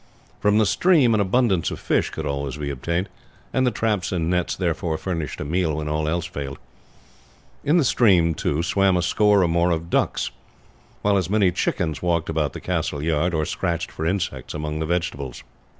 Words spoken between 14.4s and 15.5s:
among the vegetables.